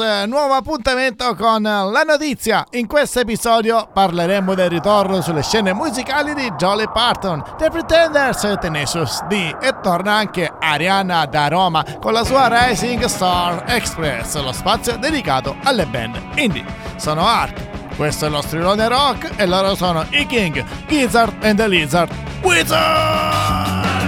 [0.00, 0.26] Rockers!
[0.26, 2.64] Nuovo appuntamento con la notizia.
[2.70, 9.22] In questo episodio parleremo del ritorno sulle scene musicali di Jolly Parton, The Pretenders, Tenacious
[9.24, 14.96] D e torna anche Ariana da Roma con la sua Rising Star Express, lo spazio
[14.96, 16.64] dedicato alle band indie.
[16.96, 21.68] Sono Ark, questo è lo strilone rock e loro sono i King, Gizzard and the
[21.68, 23.99] Lizard Wizard!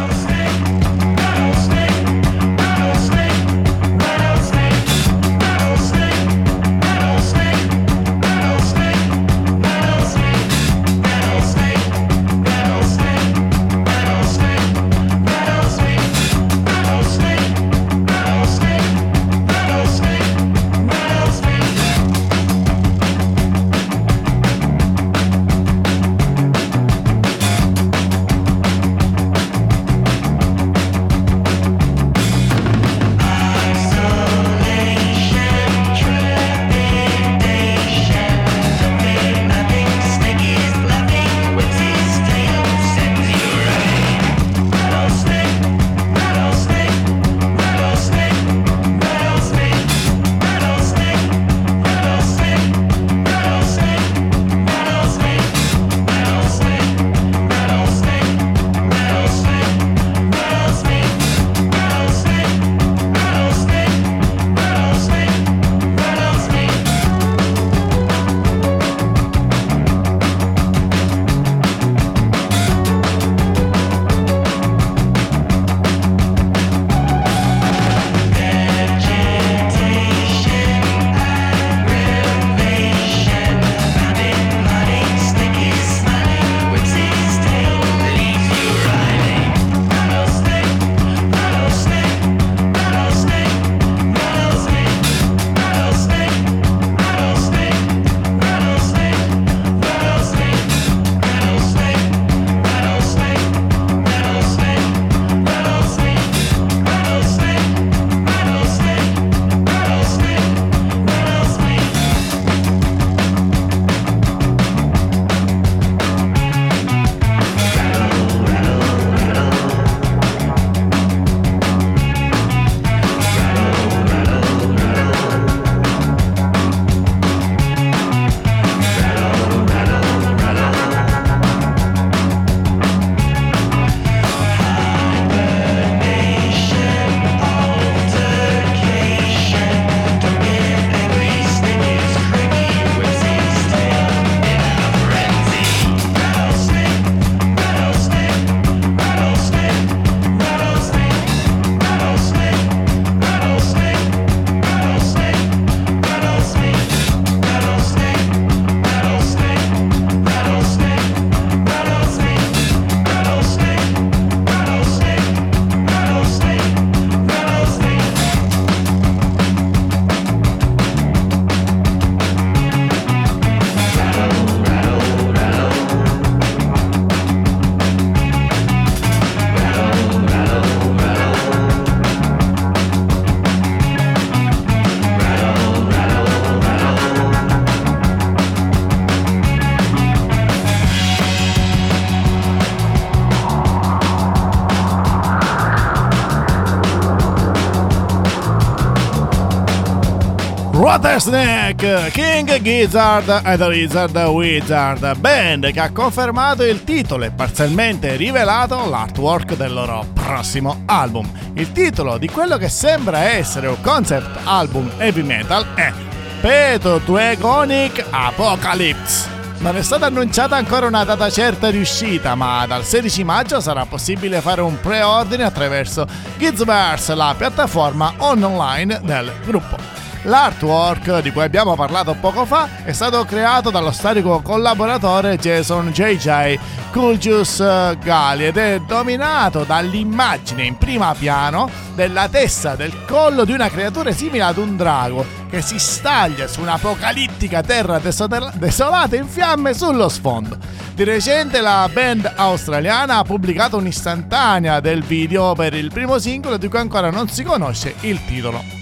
[201.03, 208.15] Watersnake, King Gizzard e The Lizard Wizard, band che ha confermato il titolo e parzialmente
[208.15, 211.29] rivelato l'artwork del loro prossimo album.
[211.55, 215.93] Il titolo di quello che sembra essere un concept album heavy metal è
[216.41, 219.29] Petotuegonic Apocalypse.
[219.59, 223.87] Non è stata annunciata ancora una data certa di uscita, ma dal 16 maggio sarà
[223.87, 226.07] possibile fare un pre-ordine attraverso
[226.39, 230.02] Gizverse, la piattaforma online del gruppo.
[230.25, 236.59] L'artwork di cui abbiamo parlato poco fa è stato creato dallo storico collaboratore Jason JJ
[236.93, 237.59] Culgius
[237.99, 244.13] Gali ed è dominato dall'immagine in prima piano della testa del collo di una creatura
[244.13, 250.57] simile ad un drago che si staglia su un'apocalittica terra desolata in fiamme sullo sfondo.
[250.95, 256.69] Di recente la band australiana ha pubblicato un'istantanea del video per il primo singolo di
[256.69, 258.82] cui ancora non si conosce il titolo.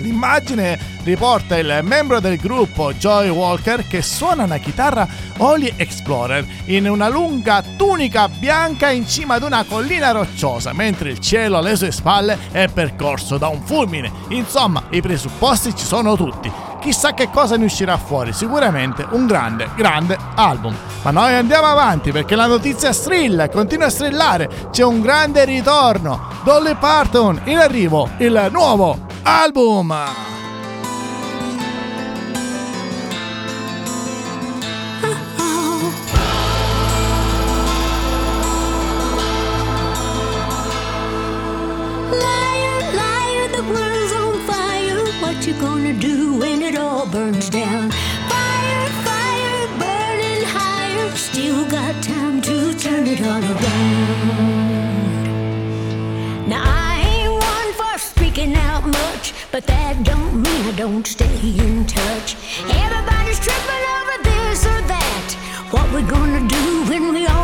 [0.00, 5.06] L'immagine riporta il membro del gruppo Joy Walker che suona una chitarra
[5.36, 11.20] Holy Explorer in una lunga tunica bianca in cima ad una collina rocciosa, mentre il
[11.20, 14.10] cielo alle sue spalle è percorso da un fulmine.
[14.30, 16.50] Insomma, i presupposti ci sono tutti.
[16.80, 20.74] Chissà che cosa ne uscirà fuori, sicuramente un grande, grande album.
[21.02, 26.20] Ma noi andiamo avanti perché la notizia strilla, continua a strillare, c'è un grande ritorno.
[26.42, 30.35] Dolly Parton, in arrivo, il nuovo album.
[47.50, 47.90] Burns down?
[48.28, 51.10] Fire, fire, burning higher.
[51.16, 54.08] Still got time to turn it all around.
[56.48, 61.38] Now I ain't one for speaking out much, but that don't mean I don't stay
[61.58, 62.36] in touch.
[62.68, 65.36] Everybody's tripping over this or that.
[65.70, 67.35] What we gonna do when we all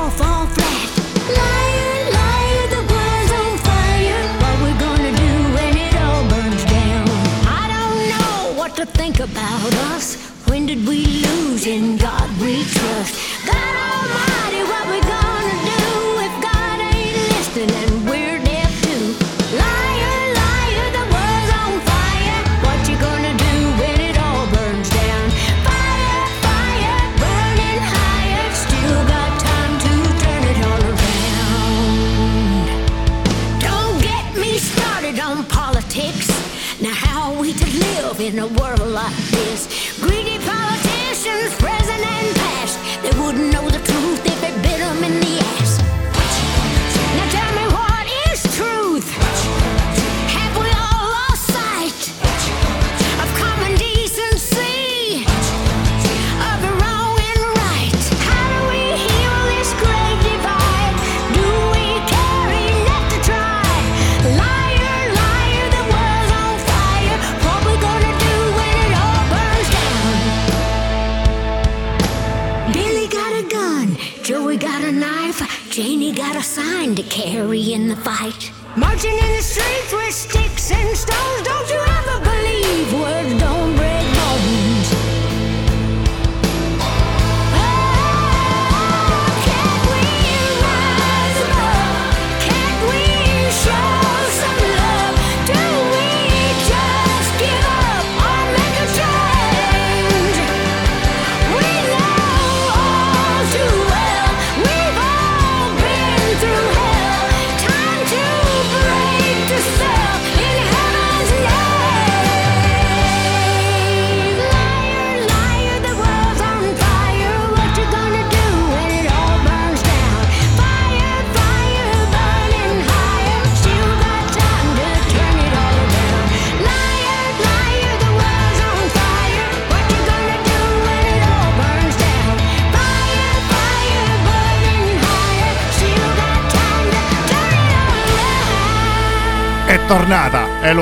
[9.92, 10.16] us.
[10.48, 11.66] When did we lose?
[11.66, 12.28] In God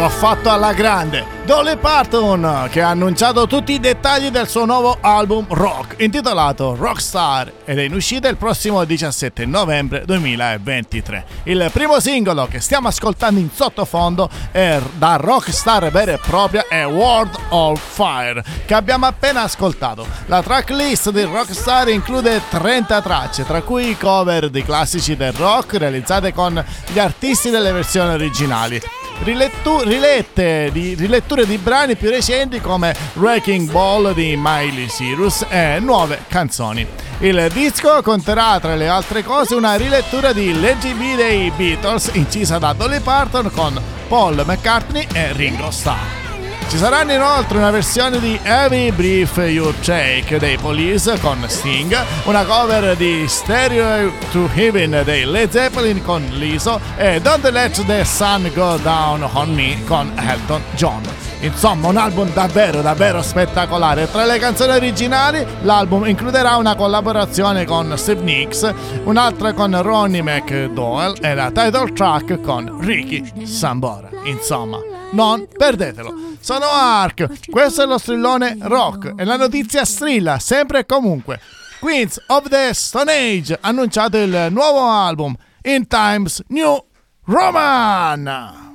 [0.01, 1.40] lo ha fatto alla grande.
[1.51, 7.53] Dolly Parton che ha annunciato tutti i dettagli del suo nuovo album rock intitolato Rockstar
[7.65, 11.25] ed è in uscita il prossimo 17 novembre 2023.
[11.43, 16.87] Il primo singolo che stiamo ascoltando in sottofondo è da rockstar vera e propria è
[16.87, 20.07] World of Fire che abbiamo appena ascoltato.
[20.27, 26.33] La tracklist di Rockstar include 30 tracce tra cui cover di classici del rock realizzate
[26.33, 28.81] con gli artisti delle versioni originali
[29.23, 35.79] rilettu- rilette di, riletture di brani più recenti come Wrecking Ball di Miley Cyrus e
[35.81, 36.87] nuove canzoni.
[37.21, 42.73] Il disco conterrà tra le altre cose una rilettura di Legibly dei Beatles incisa da
[42.73, 46.30] Dolly Parton con Paul McCartney e Ringo Starr.
[46.71, 51.93] Ci saranno inoltre una versione di Every Brief You Take dei Police con Sting,
[52.27, 58.05] una cover di Stereo to Heaven dei Led Zeppelin con Liso e Don't Let the
[58.05, 61.03] Sun Go Down on Me con Elton John.
[61.41, 64.09] Insomma, un album davvero, davvero spettacolare.
[64.09, 68.73] Tra le canzoni originali, l'album includerà una collaborazione con Steve Nicks,
[69.03, 74.09] un'altra con Ronnie McDowell e la title track con Ricky Sambora.
[74.25, 74.79] Insomma,
[75.13, 76.15] non perdetelo.
[76.41, 81.41] Sono Ark, questo è lo strillone rock e la notizia strilla sempre e comunque.
[81.81, 86.85] Queens of the Stone Age annunciato il nuovo album In Times New
[87.25, 88.69] Roman.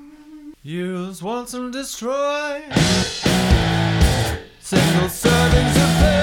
[0.63, 2.63] Use once and destroy.
[4.59, 6.14] Single servings of pain.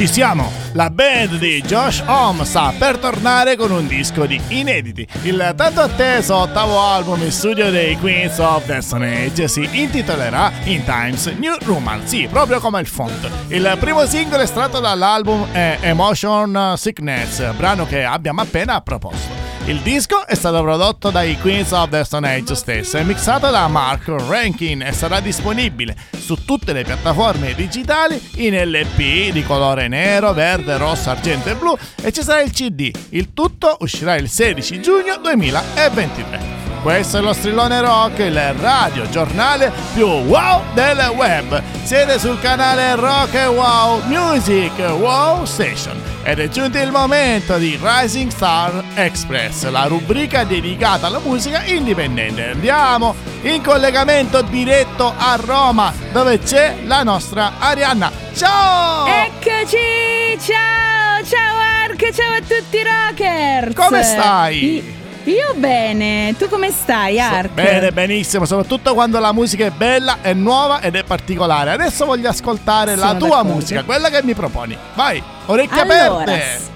[0.00, 0.50] Ci siamo!
[0.72, 5.06] La band di Josh Homme sta per tornare con un disco di inediti.
[5.24, 10.52] Il tanto atteso ottavo album in studio dei Queens of the Stone Age si intitolerà
[10.64, 13.28] In Times New Roman, sì, proprio come il font.
[13.48, 19.39] Il primo singolo estratto dall'album è Emotion Sickness, brano che abbiamo appena proposto.
[19.66, 23.68] Il disco è stato prodotto dai Queens of the Stone Age stesso e mixato da
[23.68, 30.32] Mark Rankin e sarà disponibile su tutte le piattaforme digitali in LP di colore nero,
[30.32, 32.90] verde, rosso, argento e blu e ci sarà il CD.
[33.10, 36.59] Il tutto uscirà il 16 giugno 2023.
[36.82, 41.62] Questo è lo strillone rock, il radio giornale più wow del web.
[41.82, 47.78] Siete sul canale Rock e Wow Music Wow Station ed è giunto il momento di
[47.80, 52.50] Rising Star Express, la rubrica dedicata alla musica indipendente.
[52.50, 58.10] Andiamo in collegamento diretto a Roma dove c'è la nostra Arianna.
[58.34, 59.06] Ciao!
[59.06, 60.38] Eccoci!
[60.40, 61.22] Ciao!
[61.24, 62.10] Ciao Ark!
[62.10, 63.74] Ciao a tutti i rockers!
[63.74, 64.58] Come stai?
[64.58, 67.50] I- Io bene, tu come stai Ark?
[67.50, 71.72] Bene, benissimo, soprattutto quando la musica è bella, è nuova ed è particolare.
[71.72, 73.52] Adesso voglio ascoltare la Sono tua d'accordo.
[73.54, 74.76] musica, quella che mi proponi.
[74.94, 76.58] Vai, orecchie Allora, aperte.
[76.58, 76.68] s-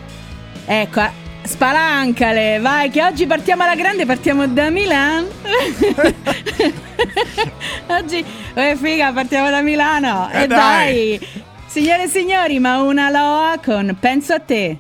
[0.67, 1.03] ecco,
[1.43, 5.27] spalancale, vai che oggi partiamo alla grande, partiamo da Milano.
[7.89, 8.25] oggi,
[8.55, 10.29] eh figa, partiamo da Milano.
[10.31, 11.19] Eh, e dai.
[11.19, 11.29] dai.
[11.67, 14.79] Signore e signori, ma una loa con Penso a te.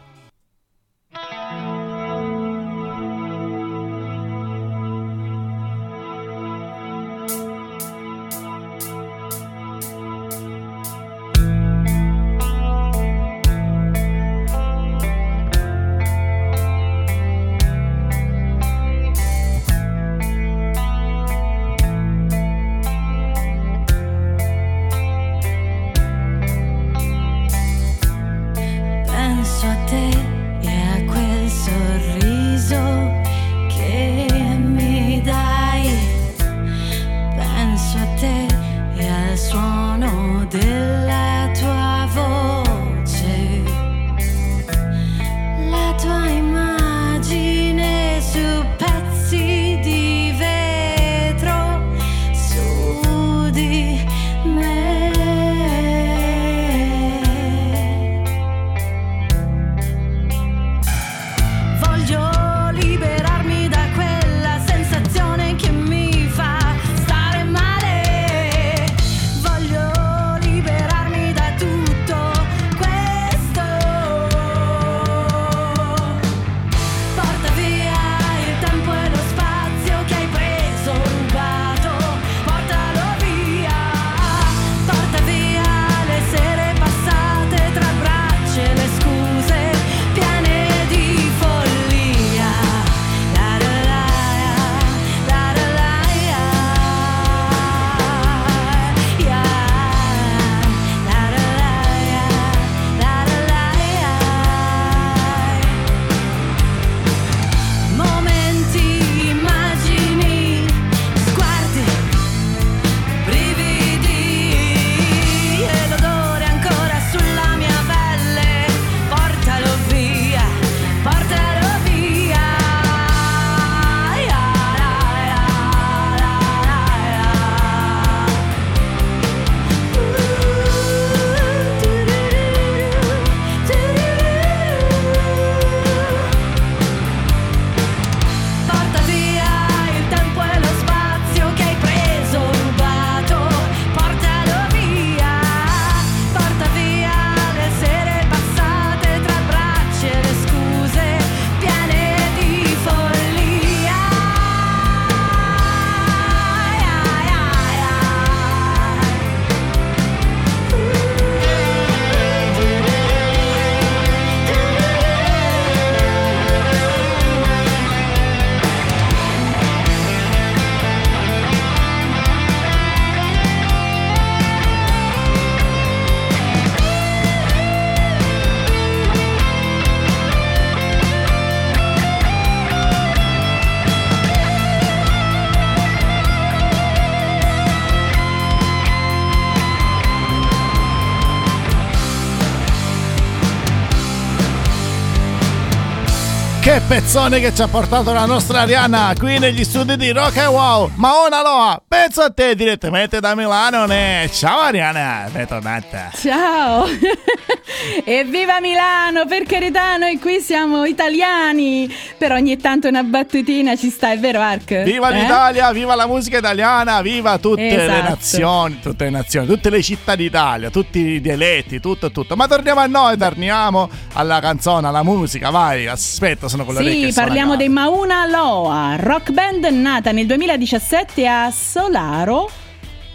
[196.74, 200.48] Che pezzone che ci ha portato la nostra Arianna qui negli studi di Rock and
[200.52, 200.90] Wow.
[200.96, 203.86] Ma una loa, penso a te direttamente da Milano.
[203.86, 204.28] Ne.
[204.32, 206.10] Ciao Arianna, bentornata.
[206.16, 206.86] Ciao!
[208.04, 211.88] Evviva Milano, per carità, noi qui siamo italiani.
[212.18, 214.82] Però ogni tanto una battutina ci sta, è vero Ark?
[214.82, 215.20] Viva Eh?
[215.20, 218.08] l'Italia, viva la musica italiana, viva tutte le Esatto.
[218.08, 222.34] nazioni, tutte le nazioni, tutte le città d'Italia, tutti i dialetti, tutto tutto.
[222.34, 227.20] Ma torniamo a noi, torniamo alla canzone, alla musica, vai, aspetta, sono con orecchie Sì,
[227.20, 227.68] parliamo dei.
[227.68, 232.50] Mauna Loa, rock band nata nel 2017 a Solaro,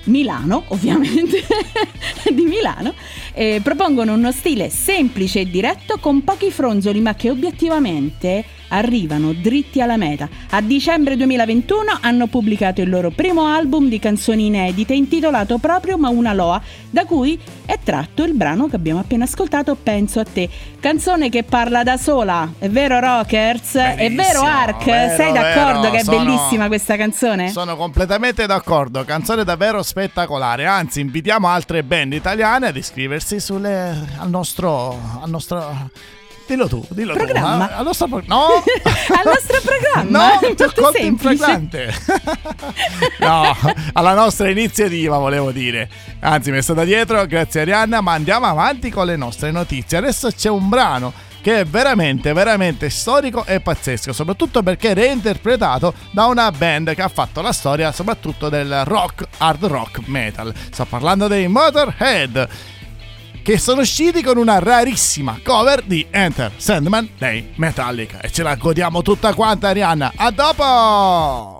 [0.05, 1.45] Milano, ovviamente,
[2.31, 2.93] di Milano.
[3.39, 9.80] E propongono uno stile semplice e diretto con pochi fronzoli, ma che obiettivamente arrivano dritti
[9.82, 10.28] alla meta.
[10.52, 16.34] A dicembre 2021 hanno pubblicato il loro primo album di canzoni inedite intitolato proprio Mauna
[16.34, 20.49] Loa, da cui è tratto il brano che abbiamo appena ascoltato, Penso a te.
[20.80, 23.75] Canzone che parla da sola, è vero Rockers?
[23.75, 24.84] è Benissimo, vero Ark?
[24.86, 27.49] vero, Sei d'accordo vero, che è sono- bellissima questa canzone?
[27.49, 30.65] Sono completamente d'accordo, canzone davvero spettacolare.
[30.65, 34.98] Anzi, invitiamo altre band italiane ad iscriversi sulle, al nostro.
[35.22, 35.92] Al nostro
[36.48, 37.68] dillo tu, dillo Programma.
[37.68, 37.74] tu.
[37.76, 38.46] Al nostro pro- no!
[38.63, 40.34] Al nostro programma?
[40.34, 40.92] No, ti ho colto
[43.20, 43.56] no,
[43.94, 45.89] alla nostra iniziativa volevo dire.
[46.22, 49.98] Anzi, mi è stata dietro, grazie Arianna, ma andiamo avanti con le nostre notizie.
[49.98, 55.94] Adesso c'è un brano che è veramente, veramente storico e pazzesco, soprattutto perché è reinterpretato
[56.12, 60.54] da una band che ha fatto la storia soprattutto del rock, hard rock metal.
[60.72, 62.48] Sto parlando dei Motorhead
[63.41, 68.56] che sono usciti con una rarissima cover di Enter Sandman dei Metallica e ce la
[68.56, 70.13] godiamo tutta quanta Arianna.
[70.15, 71.59] A dopo!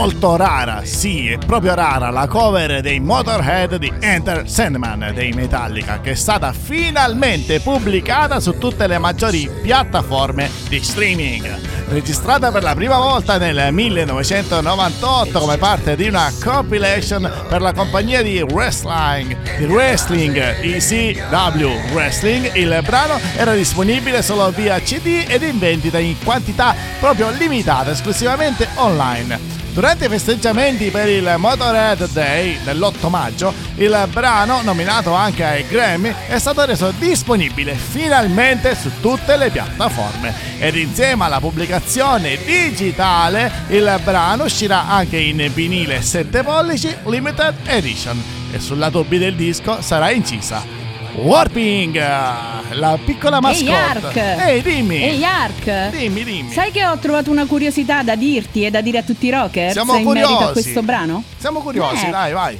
[0.00, 6.00] Molto rara, sì, è proprio rara la cover dei Motorhead di Enter Sandman dei Metallica
[6.00, 11.54] che è stata finalmente pubblicata su tutte le maggiori piattaforme di streaming.
[11.88, 18.22] Registrata per la prima volta nel 1998 come parte di una compilation per la compagnia
[18.22, 25.58] di wrestling, di wrestling ECW Wrestling, il brano era disponibile solo via CD ed in
[25.58, 29.59] vendita in quantità proprio limitata esclusivamente online.
[29.72, 36.12] Durante i festeggiamenti per il Motorhead Day dell'8 maggio, il brano, nominato anche ai Grammy,
[36.26, 40.34] è stato reso disponibile finalmente su tutte le piattaforme.
[40.58, 48.20] Ed insieme alla pubblicazione digitale, il brano uscirà anche in vinile 7 pollici Limited Edition
[48.52, 50.79] e sul lato B del disco sarà incisa
[51.16, 54.36] Warping, la piccola mascotte.
[54.46, 55.02] Ehi, dimmi!
[55.02, 55.90] Ehi Ark!
[55.90, 56.50] Dimmi, dimmi!
[56.52, 59.72] Sai che ho trovato una curiosità da dirti e da dire a tutti i rockers
[59.72, 60.52] Siamo in merito a curiosi.
[60.52, 61.22] questo brano?
[61.36, 62.10] Siamo curiosi, Eh.
[62.10, 62.58] dai, vai.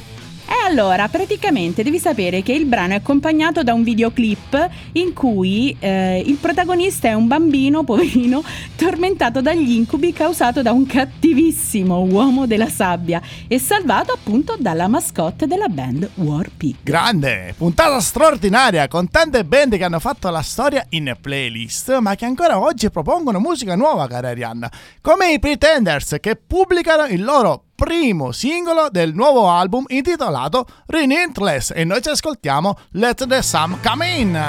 [0.50, 5.76] E allora, praticamente devi sapere che il brano è accompagnato da un videoclip in cui
[5.78, 8.42] eh, il protagonista è un bambino, poverino,
[8.74, 15.46] tormentato dagli incubi causato da un cattivissimo uomo della sabbia e salvato appunto dalla mascotte
[15.46, 16.78] della band Warpig.
[16.82, 22.24] Grande, puntata straordinaria con tante band che hanno fatto la storia in playlist, ma che
[22.24, 24.68] ancora oggi propongono musica nuova, cara Arianna,
[25.00, 31.82] come i Pretenders che pubblicano il loro primo singolo del nuovo album intitolato Relentless e
[31.84, 34.36] noi ci ascoltiamo Let the Sun Come In.
[34.36, 34.44] A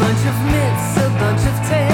[0.00, 1.87] bunch of myths, a bunch of tales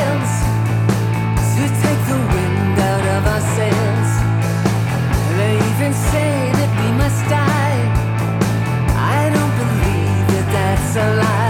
[10.97, 11.44] alive.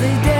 [0.00, 0.39] A lovely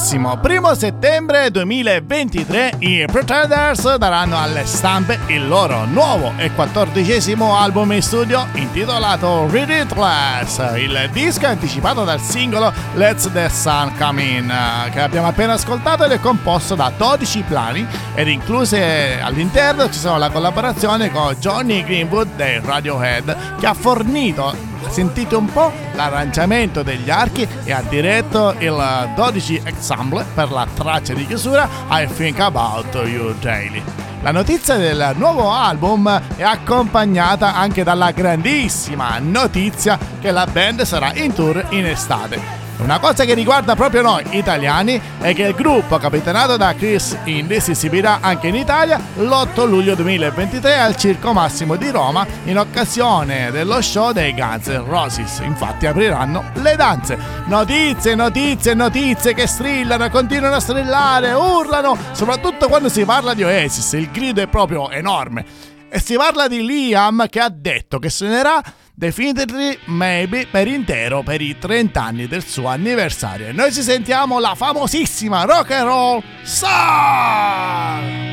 [0.00, 7.92] prossimo primo settembre 2023 i Pretenders daranno alle stampe il loro nuovo e quattordicesimo album
[7.92, 10.56] in studio intitolato Ridiculous.
[10.76, 15.52] Il disco è anticipato dal singolo Let's the Sun Come In eh, che abbiamo appena
[15.52, 21.36] ascoltato ed è composto da 12 plani ed incluse all'interno ci sono la collaborazione con
[21.38, 27.82] Johnny Greenwood dei Radiohead che ha fornito sentite un po' l'arrangiamento degli archi e ha
[27.88, 33.82] diretto il 12 Ensemble per la traccia di chiusura I Think About You Daily.
[34.22, 41.12] La notizia del nuovo album è accompagnata anche dalla grandissima notizia che la band sarà
[41.14, 42.59] in tour in estate.
[42.82, 47.60] Una cosa che riguarda proprio noi italiani è che il gruppo capitanato da Chris Indy
[47.60, 53.50] si esibirà anche in Italia l'8 luglio 2023 al Circo Massimo di Roma in occasione
[53.50, 55.40] dello show dei Guns N' Roses.
[55.40, 57.18] Infatti apriranno le danze.
[57.46, 63.92] Notizie, notizie, notizie che strillano, continuano a strillare, urlano, soprattutto quando si parla di Oasis.
[63.92, 65.44] Il grido è proprio enorme.
[65.90, 68.62] E si parla di Liam che ha detto che suonerà
[69.00, 73.46] Definitely Maybe per intero per i 30 anni del suo anniversario.
[73.46, 78.29] E noi ci sentiamo la famosissima Rock and Roll Star!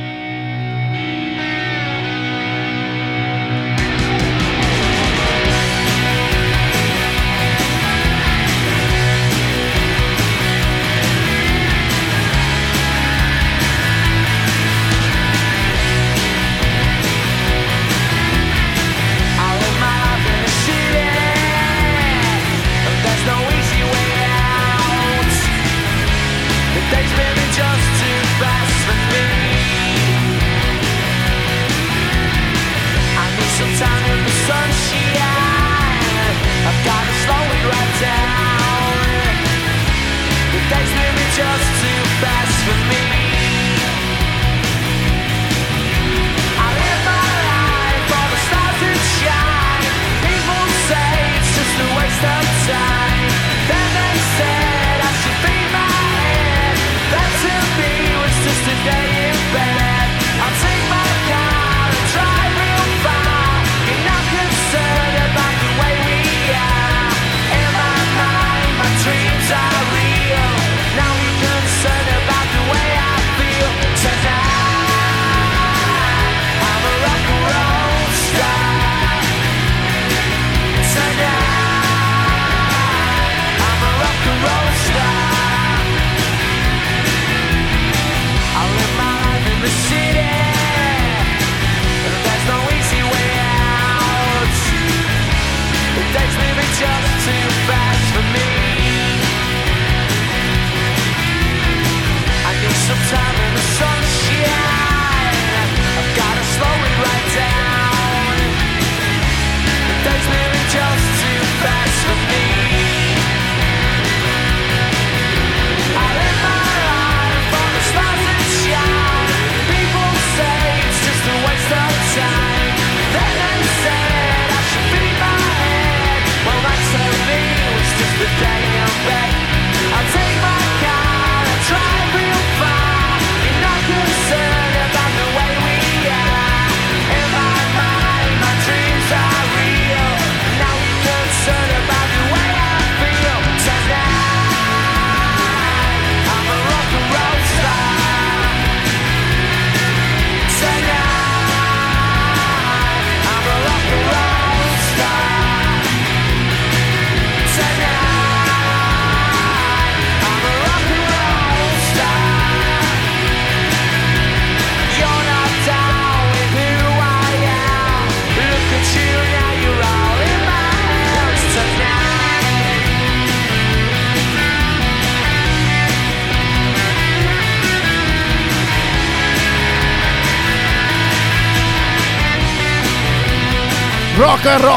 [184.47, 184.76] Rock and Roll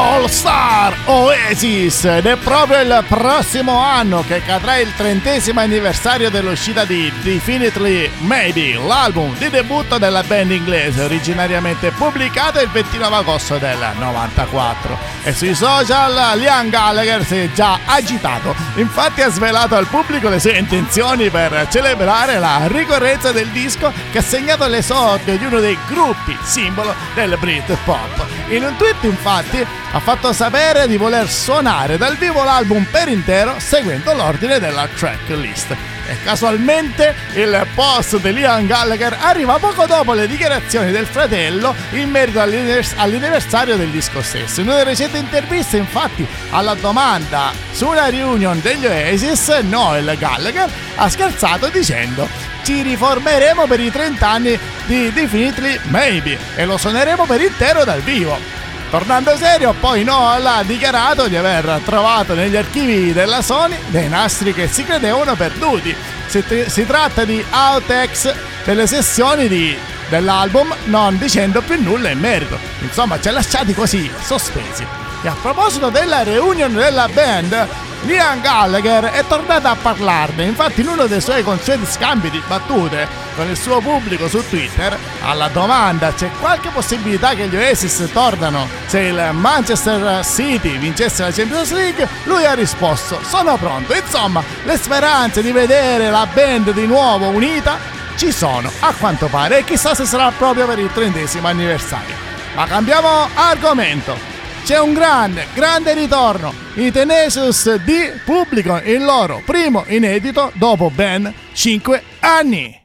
[1.51, 8.09] Oasis ed è proprio il prossimo anno che cadrà il trentesimo anniversario dell'uscita di Definitely
[8.19, 15.33] Maybe, l'album di debutto della band inglese originariamente pubblicato il 29 agosto del 94 e
[15.33, 20.57] sui social Liam Gallagher si è già agitato infatti ha svelato al pubblico le sue
[20.57, 26.37] intenzioni per celebrare la ricorrenza del disco che ha segnato l'esordio di uno dei gruppi
[26.43, 28.25] simbolo del Britpop.
[28.49, 33.55] In un tweet infatti ha fatto sapere di voler suonare dal vivo l'album per intero
[33.57, 35.75] seguendo l'ordine della tracklist.
[36.07, 42.11] E casualmente il post di Liam Gallagher arriva poco dopo le dichiarazioni del fratello in
[42.11, 44.61] merito all'annivers- all'anniversario del disco stesso.
[44.61, 51.09] In una recente intervista, infatti, alla domanda su una reunion degli Oasis, Noel Gallagher ha
[51.09, 52.27] scherzato dicendo
[52.63, 58.01] ci riformeremo per i 30 anni di Definitely Maybe e lo suoneremo per intero dal
[58.01, 58.60] vivo.
[58.91, 64.53] Tornando serio, poi Noel ha dichiarato di aver trovato negli archivi della Sony dei nastri
[64.53, 65.95] che si credevano perduti.
[66.27, 68.33] Si, si tratta di outtakes
[68.65, 69.77] delle sessioni di-
[70.09, 72.59] dell'album, non dicendo più nulla in merito.
[72.81, 75.00] Insomma, ci ha lasciati così, sospesi.
[75.23, 77.67] E a proposito della reunion della band,
[78.03, 83.07] Liam Gallagher è tornato a parlarne, infatti in uno dei suoi consueti scambi di battute
[83.35, 88.67] con il suo pubblico su Twitter, alla domanda c'è qualche possibilità che gli Oasis tornano
[88.87, 94.77] se il Manchester City vincesse la Champions League, lui ha risposto sono pronto, insomma le
[94.77, 97.77] speranze di vedere la band di nuovo unita
[98.15, 102.15] ci sono a quanto pare e chissà se sarà proprio per il trentesimo anniversario.
[102.55, 104.30] Ma cambiamo argomento.
[104.63, 106.53] C'è un grande, grande ritorno.
[106.75, 112.79] I Tenacious D pubblicano il loro primo inedito dopo ben 5 anni.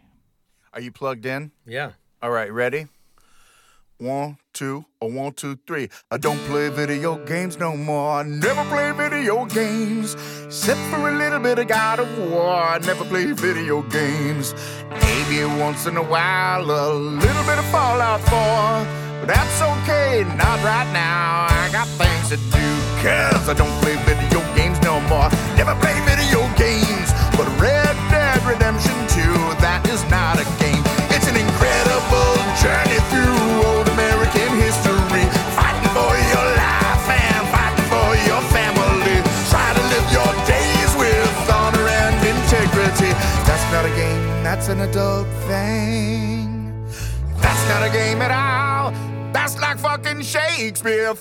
[0.71, 1.51] Are you plugged in?
[1.65, 1.93] Yeah.
[2.21, 2.89] All right, ready?
[3.99, 5.89] One, two, a one, two, three.
[6.11, 8.21] I don't play video games no more.
[8.21, 10.15] I never play video games.
[10.45, 12.75] Except for a little bit of God of War.
[12.75, 14.55] I never play video games.
[15.01, 19.06] Maybe once in a while, a little bit of Fallout 4.
[19.21, 21.47] But that's okay, not right now.
[21.49, 22.67] I got things to do.
[23.01, 25.31] Cause I don't play video games no more.
[25.57, 27.09] Never play video games.
[27.39, 30.83] But Red Dead Redemption 2, that is not a game.
[31.15, 35.25] It's an incredible journey through old American history.
[35.55, 39.17] Fighting for your life and fighting for your family.
[39.49, 43.13] Try to live your days with honor and integrity.
[43.47, 46.75] That's not a game, that's an adult thing.
[47.39, 48.66] That's not a game at all.
[49.47, 51.03] That's like fucking Shakespeare.
[51.05, 51.17] You know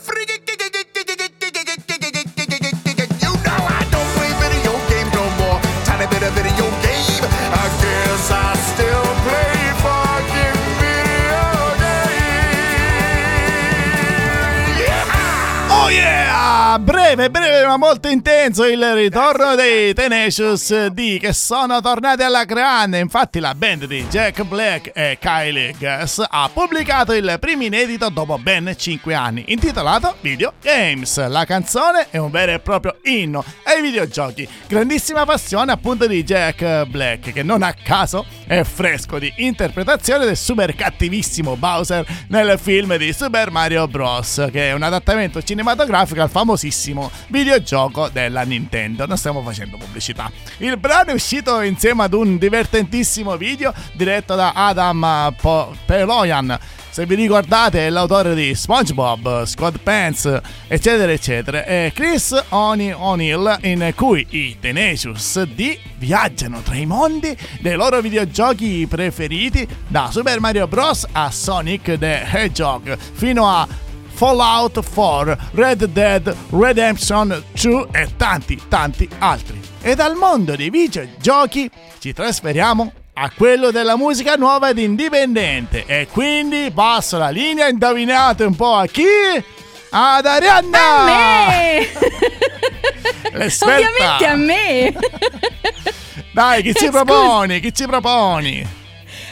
[3.45, 5.61] I don't play video games no more.
[5.85, 7.21] Tiny bit of video game.
[7.53, 9.04] I guess I still
[16.79, 22.99] Breve, breve ma molto intenso il ritorno dei Tenacious D che sono tornati alla grande.
[22.99, 28.37] Infatti la band di Jack Black e Kylie Guess ha pubblicato il primo inedito dopo
[28.37, 31.27] ben 5 anni, intitolato Video Games.
[31.27, 34.47] La canzone è un vero e proprio inno ai videogiochi.
[34.67, 40.37] Grandissima passione appunto di Jack Black che non a caso è fresco di interpretazione del
[40.37, 44.47] super cattivissimo Bowser nel film di Super Mario Bros.
[44.51, 46.29] che è un adattamento cinematografico al
[46.65, 49.05] famosissimo videogioco della Nintendo.
[49.05, 50.31] Non stiamo facendo pubblicità.
[50.57, 56.57] Il brano è uscito insieme ad un divertentissimo video diretto da Adam Po- Peloyan.
[56.89, 63.91] Se vi ricordate è l'autore di SpongeBob, SquadPants, eccetera, eccetera, e Chris Oni O'Neill, in
[63.95, 70.67] cui i Tenacious D viaggiano tra i mondi dei loro videogiochi preferiti, da Super Mario
[70.67, 71.05] Bros.
[71.11, 73.67] a Sonic the Hedgehog, fino a
[74.15, 79.59] Fallout 4, Red Dead Redemption 2 e tanti tanti altri.
[79.81, 86.07] E dal mondo dei videogiochi ci trasferiamo a quello della musica nuova ed indipendente e
[86.09, 89.03] quindi passo la linea, indovinate un po' a chi?
[89.89, 90.79] Ad Arianna!
[90.79, 91.87] A me!
[93.61, 94.93] Ovviamente a me!
[96.31, 97.59] Dai, chi ci proponi?
[97.59, 98.65] Chi ci proponi?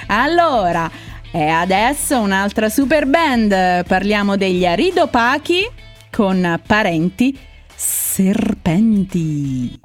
[0.07, 0.89] Allora,
[1.35, 3.85] e adesso un'altra super band.
[3.87, 5.67] Parliamo degli Aridopachi
[6.11, 7.35] con parenti
[7.75, 9.79] serpenti.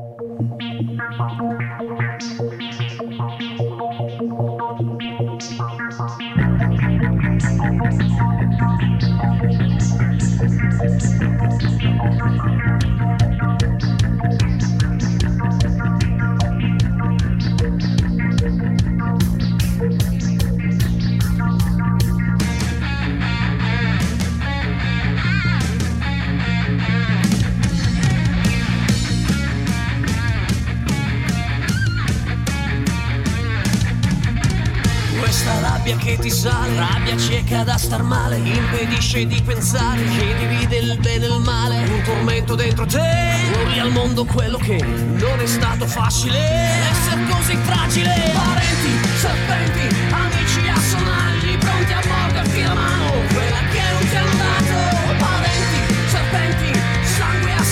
[35.89, 40.99] Rabbia che ti sale, rabbia cieca da star male, impedisce di pensare, che divide il
[40.99, 45.47] bene e il male, un tormento dentro te, urli al mondo quello che non è
[45.47, 48.12] stato facile, essere così fragile.
[48.34, 55.24] Parenti, serpenti, amici a pronti a morderti la mano, quella che non ti hanno dato.
[55.24, 56.80] Parenti, serpenti,
[57.16, 57.62] sangue a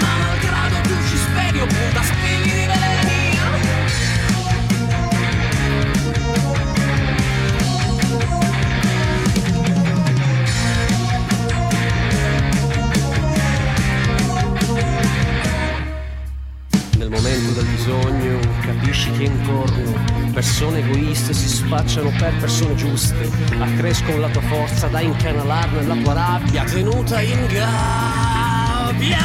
[0.00, 2.23] ma malgrado tu ci speri, punta spilli
[17.04, 19.92] Nel momento del bisogno capisci che intorno
[20.32, 23.30] persone egoiste si spacciano per persone giuste.
[23.58, 29.18] Accrescono la tua forza da incanalarne la tua rabbia tenuta in gabbia.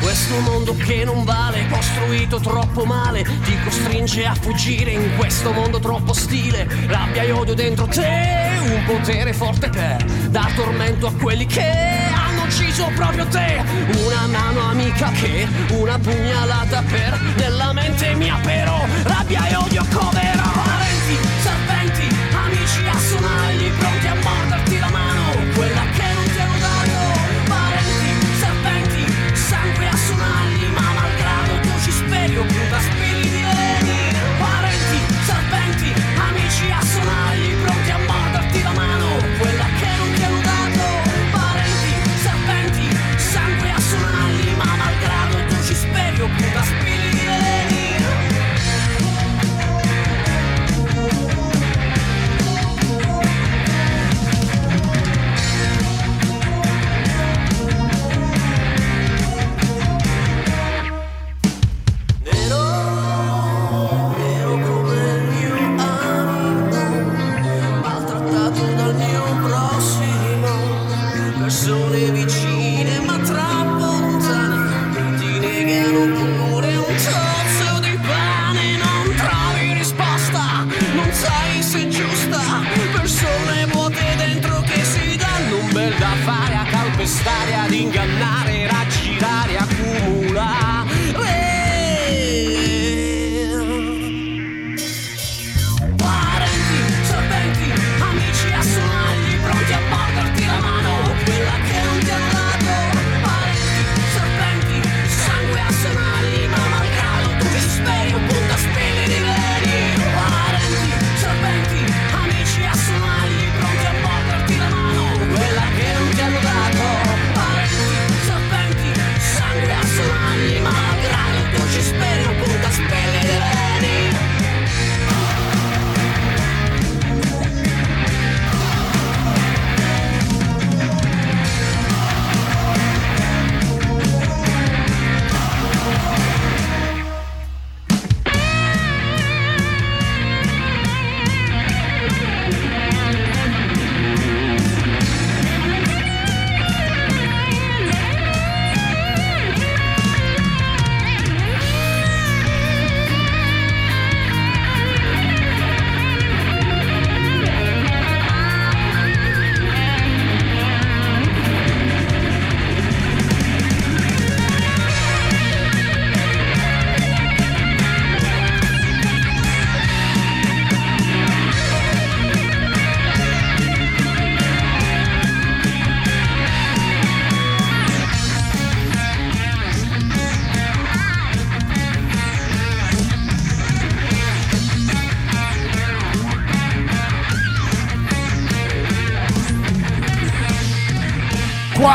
[0.00, 5.78] Questo mondo che non vale, costruito troppo male, ti costringe a fuggire in questo mondo
[5.78, 6.66] troppo ostile.
[6.88, 12.05] Rabbia e odio dentro te, un potere forte per dar tormento a quelli che
[12.46, 13.62] ucciso proprio te.
[14.06, 20.50] Una mano amica che una pugnalata per nella mente mia però rabbia e odio coverò.
[20.52, 24.45] Parenti, serpenti, amici a sonagli, pronti a morderti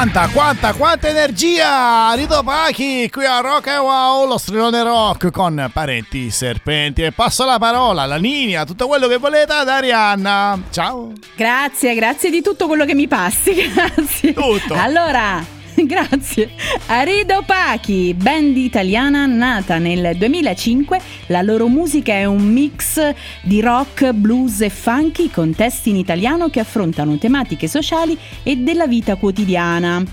[0.01, 2.11] Quanta, quanta, quanta energia!
[2.15, 7.03] Rito Pachi qui a Rock e Wow, lo strilone rock con parenti serpenti.
[7.03, 10.59] E passo la parola, la linea, tutto quello che volete ad Arianna.
[10.71, 11.11] Ciao!
[11.35, 14.33] Grazie, grazie di tutto quello che mi passi, grazie.
[14.33, 14.73] Tutto.
[14.73, 15.45] Allora,
[15.85, 16.49] grazie.
[16.87, 20.99] Arido Pachi, band italiana nata nel 2005.
[21.27, 26.49] La loro musica è un mix di rock, blues e funky con testi in italiano
[26.49, 30.03] che affrontano tematiche sociali e della vita quotidiana.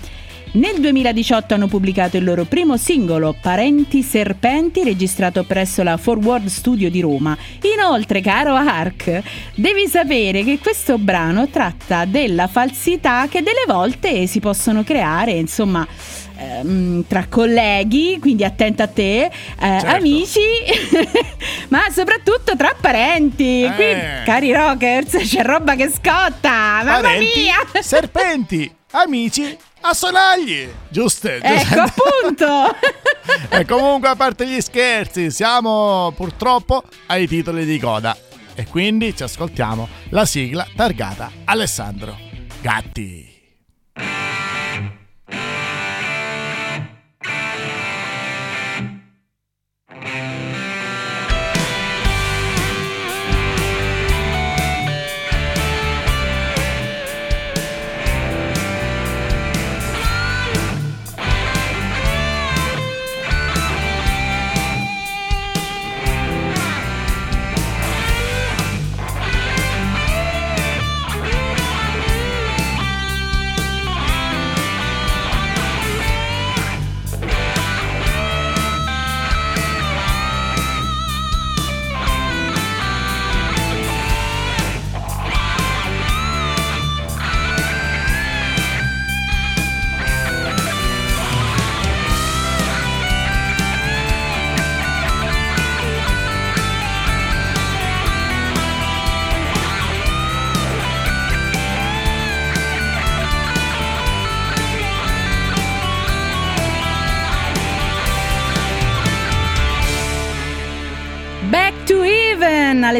[0.51, 6.89] Nel 2018 hanno pubblicato il loro primo singolo, Parenti Serpenti, registrato presso la Forward Studio
[6.89, 7.37] di Roma.
[7.75, 9.21] Inoltre, caro Ark,
[9.53, 15.87] devi sapere che questo brano tratta della falsità che delle volte si possono creare, insomma,
[16.39, 20.39] ehm, tra colleghi, quindi attenta a te, eh, amici,
[21.69, 23.65] ma soprattutto tra parenti.
[23.65, 23.73] Eh.
[23.75, 23.85] Qui,
[24.25, 27.81] cari rockers, c'è roba che scotta, mamma Parenti, mia!
[27.83, 30.69] serpenti, amici, a sonagli.
[30.89, 31.29] Giusto?
[31.29, 31.45] giusto?
[31.45, 32.75] Ecco appunto!
[33.49, 38.17] E comunque, a parte gli scherzi, siamo purtroppo ai titoli di coda.
[38.55, 42.17] E quindi ci ascoltiamo la sigla targata Alessandro
[42.61, 43.28] Gatti.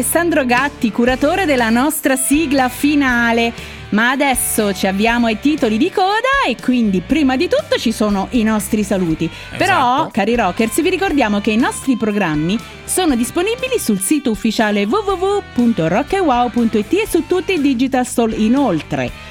[0.00, 3.52] Alessandro Gatti, curatore della nostra sigla finale.
[3.90, 8.28] Ma adesso ci avviamo ai titoli di coda e quindi prima di tutto ci sono
[8.30, 9.28] i nostri saluti.
[9.58, 10.08] Però, Esatto.
[10.10, 17.06] cari rockers, vi ricordiamo che i nostri programmi sono disponibili sul sito ufficiale www.rockewow.it e
[17.06, 19.28] su tutti i digital store inoltre.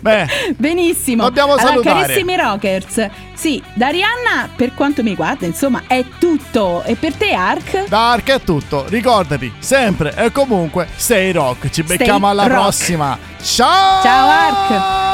[0.00, 1.22] Beh, Benissimo.
[1.24, 2.00] dobbiamo allora, salutare.
[2.02, 6.82] carissimi rockers, sì, da Arianna, per quanto mi riguarda, insomma, è tutto.
[6.84, 7.88] E per te, Ark?
[7.88, 8.84] Dark è tutto.
[8.88, 11.70] Ricordati, sempre e comunque, stay rock.
[11.70, 12.60] Ci Stay becchiamo alla rock.
[12.60, 13.18] prossima.
[13.42, 14.02] Ciao!
[14.02, 15.11] Ciao, Ark.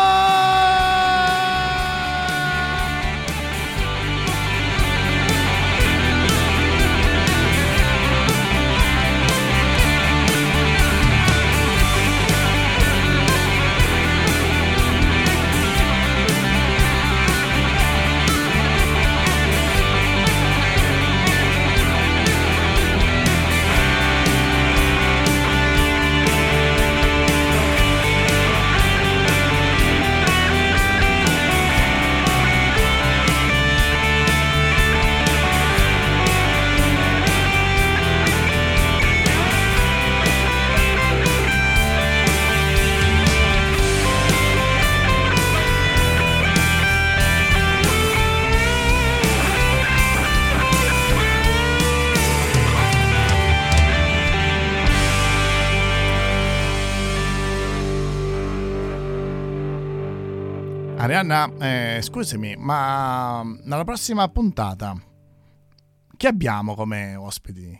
[61.18, 64.94] Arianna, eh, scusami, ma nella prossima puntata
[66.16, 67.76] chi abbiamo come ospiti?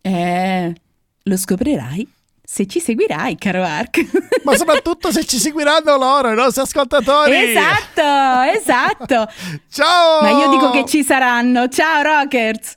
[0.00, 0.74] Eh,
[1.22, 4.04] lo scoprirai se ci seguirai, caro Ark.
[4.42, 7.54] Ma soprattutto se ci seguiranno loro, i nostri ascoltatori.
[7.54, 9.32] esatto, esatto.
[9.70, 10.22] Ciao!
[10.22, 11.68] Ma io dico che ci saranno.
[11.68, 12.75] Ciao, rockers.